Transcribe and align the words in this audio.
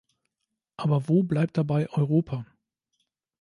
Aber 0.77 1.07
wo 1.07 1.21
bleibt 1.21 1.57
dabei 1.59 1.87
Europa? 1.91 2.47